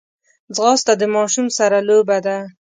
[0.55, 2.37] ځغاسته د ماشوم سره لوبه ده